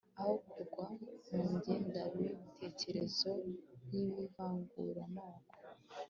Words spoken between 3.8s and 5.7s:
y'ivanguramoko